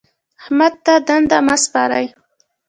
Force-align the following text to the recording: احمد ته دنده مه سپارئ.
احمد 0.41 0.73
ته 0.85 0.93
دنده 1.07 1.37
مه 1.47 1.55
سپارئ. 1.63 2.05